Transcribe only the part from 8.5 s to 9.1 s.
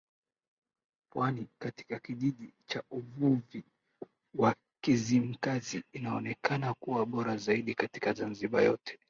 yote